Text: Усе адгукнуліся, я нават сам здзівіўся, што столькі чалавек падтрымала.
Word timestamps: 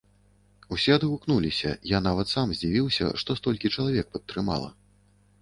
Усе 0.77 0.95
адгукнуліся, 0.95 1.73
я 1.91 1.99
нават 2.07 2.33
сам 2.33 2.55
здзівіўся, 2.61 3.11
што 3.25 3.37
столькі 3.43 3.73
чалавек 3.77 4.11
падтрымала. 4.17 4.69